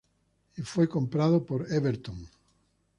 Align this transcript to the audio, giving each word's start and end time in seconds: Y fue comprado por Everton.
Y 0.57 0.63
fue 0.63 0.89
comprado 0.89 1.45
por 1.45 1.71
Everton. 1.71 2.25